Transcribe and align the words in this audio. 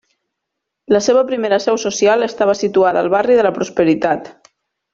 La 0.95 1.01
seva 1.07 1.21
primera 1.27 1.59
seu 1.65 1.77
social 1.83 2.29
estava 2.29 2.57
situada 2.63 3.05
al 3.07 3.11
barri 3.17 3.39
de 3.41 3.45
la 3.49 3.53
Prosperitat. 3.61 4.35